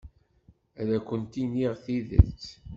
Ad 0.79 0.89
akent-iniɣ 0.97 1.73
tidet. 1.83 2.43